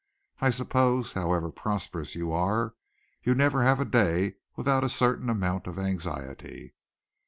[0.39, 2.73] I suppose, however prosperous you are,
[3.21, 6.73] you never have a day without a certain amount of anxiety?"